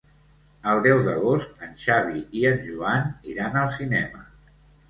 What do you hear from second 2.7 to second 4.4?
Joan iran al cinema.